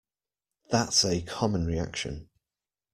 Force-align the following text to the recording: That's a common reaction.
That's 0.71 1.05
a 1.05 1.21
common 1.21 1.67
reaction. 1.67 2.29